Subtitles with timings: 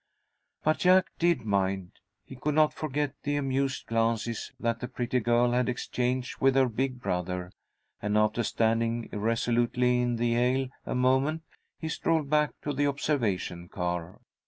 [0.63, 1.91] But Jack did mind.
[2.25, 6.67] He could not forget the amused glances that the pretty girl had exchanged with her
[6.67, 7.51] big brother,
[8.01, 11.43] and after standing irresolutely in the aisle a moment,
[11.77, 14.19] he strolled back to the observation car.